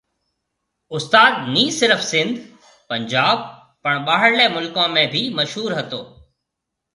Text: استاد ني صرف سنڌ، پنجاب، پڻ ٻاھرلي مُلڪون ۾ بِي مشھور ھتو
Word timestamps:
استاد 0.95 1.33
ني 1.55 1.65
صرف 1.79 2.01
سنڌ، 2.11 2.33
پنجاب، 2.93 3.37
پڻ 3.83 3.93
ٻاھرلي 4.09 4.47
مُلڪون 4.55 4.89
۾ 4.97 5.03
بِي 5.13 5.23
مشھور 5.39 5.69
ھتو 5.79 6.01